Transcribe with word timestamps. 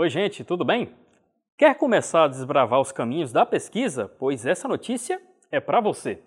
Oi, 0.00 0.08
gente, 0.08 0.42
tudo 0.42 0.64
bem? 0.64 0.88
Quer 1.58 1.76
começar 1.76 2.24
a 2.24 2.28
desbravar 2.28 2.80
os 2.80 2.90
caminhos 2.90 3.32
da 3.32 3.44
pesquisa? 3.44 4.10
Pois 4.18 4.46
essa 4.46 4.66
notícia 4.66 5.20
é 5.52 5.60
para 5.60 5.78
você. 5.78 6.22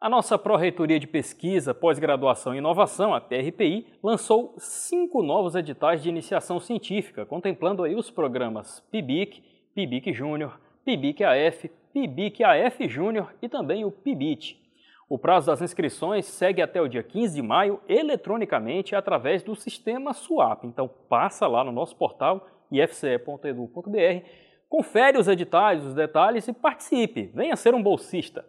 A 0.00 0.08
nossa 0.08 0.38
Pró-Reitoria 0.38 0.98
de 0.98 1.06
Pesquisa, 1.06 1.74
Pós-Graduação 1.74 2.54
e 2.54 2.56
Inovação, 2.56 3.12
a 3.12 3.20
PRPI, 3.20 3.86
lançou 4.02 4.54
cinco 4.56 5.22
novos 5.22 5.54
editais 5.54 6.02
de 6.02 6.08
iniciação 6.08 6.58
científica, 6.58 7.26
contemplando 7.26 7.84
aí 7.84 7.94
os 7.94 8.10
programas 8.10 8.80
PIBIC, 8.90 9.42
PIBIC 9.74 10.10
Júnior, 10.14 10.58
PIBIC 10.82 11.22
AF, 11.22 11.70
PIBIC 11.92 12.42
AF 12.42 12.88
Júnior 12.88 13.34
e 13.42 13.46
também 13.46 13.84
o 13.84 13.90
PIBIT. 13.90 14.58
O 15.06 15.18
prazo 15.18 15.48
das 15.48 15.60
inscrições 15.60 16.24
segue 16.24 16.62
até 16.62 16.80
o 16.80 16.88
dia 16.88 17.02
15 17.02 17.34
de 17.34 17.42
maio 17.42 17.78
eletronicamente 17.86 18.96
através 18.96 19.42
do 19.42 19.54
sistema 19.54 20.14
SWAP. 20.14 20.64
Então 20.64 20.88
passa 21.10 21.46
lá 21.46 21.62
no 21.62 21.72
nosso 21.72 21.94
portal 21.94 22.48
ifce.edu.br, 22.72 24.26
confere 24.68 25.18
os 25.18 25.28
editais, 25.28 25.84
os 25.84 25.94
detalhes 25.94 26.48
e 26.48 26.52
participe. 26.52 27.30
Venha 27.34 27.56
ser 27.56 27.74
um 27.74 27.82
bolsista. 27.82 28.44